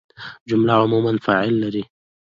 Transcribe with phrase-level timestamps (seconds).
[0.49, 1.83] جمله عموماً فعل لري.